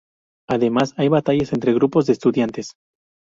[0.49, 2.73] Además, hay batallas entre grupos de estudiantes.